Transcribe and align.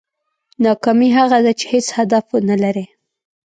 ناکامي 0.63 1.09
هغه 1.17 1.37
ده 1.45 1.51
چې 1.59 1.65
هېڅ 1.73 1.87
هدف 1.97 2.25
ونه 2.31 2.55
لرې. 2.63 2.85